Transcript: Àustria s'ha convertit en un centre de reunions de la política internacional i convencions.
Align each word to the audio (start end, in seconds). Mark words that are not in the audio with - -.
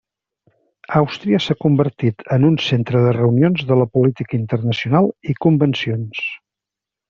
Àustria 0.99 1.39
s'ha 1.47 1.55
convertit 1.65 2.25
en 2.37 2.49
un 2.49 2.57
centre 2.69 3.03
de 3.05 3.13
reunions 3.19 3.69
de 3.73 3.79
la 3.83 3.89
política 3.99 4.39
internacional 4.41 5.11
i 5.35 5.41
convencions. 5.49 6.27